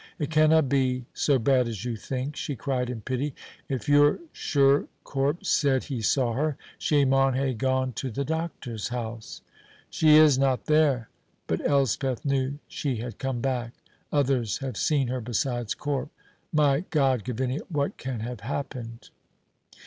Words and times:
"It 0.17 0.31
canna 0.31 0.63
be 0.63 1.05
so 1.13 1.37
bad 1.37 1.67
as 1.67 1.85
you 1.85 1.95
think," 1.95 2.35
she 2.35 2.55
cried 2.55 2.89
in 2.89 3.01
pity. 3.01 3.35
"If 3.69 3.87
you're 3.87 4.17
sure 4.33 4.87
Corp 5.03 5.45
said 5.45 5.83
he 5.83 6.01
saw 6.01 6.33
her, 6.33 6.57
she 6.79 7.05
maun 7.05 7.35
hae 7.35 7.53
gone 7.53 7.93
to 7.97 8.09
the 8.09 8.25
doctor's 8.25 8.87
house." 8.87 9.43
"She 9.91 10.15
is 10.15 10.39
not 10.39 10.65
there. 10.65 11.09
But 11.45 11.61
Elspeth 11.69 12.25
knew 12.25 12.57
she 12.67 12.95
had 12.95 13.19
come 13.19 13.41
back. 13.41 13.75
Others 14.11 14.57
have 14.57 14.75
seen 14.75 15.07
her 15.09 15.21
besides 15.21 15.75
Corp. 15.75 16.09
My 16.51 16.79
God, 16.89 17.23
Gavinia! 17.23 17.59
what 17.69 17.97
can 17.97 18.21
have 18.21 18.39
happened?" 18.39 19.11